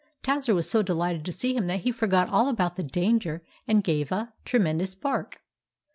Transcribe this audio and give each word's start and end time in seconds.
Towser 0.23 0.55
was 0.55 0.67
so 0.67 0.81
delighted 0.81 1.25
to 1.25 1.31
see 1.31 1.55
him 1.55 1.67
that 1.67 1.81
he 1.81 1.91
forgot 1.91 2.27
all 2.27 2.47
about 2.49 2.75
the 2.75 2.81
danger, 2.81 3.43
and 3.67 3.83
gave 3.83 4.11
a 4.11 4.33
tremendous 4.45 4.95
bark. 4.95 5.41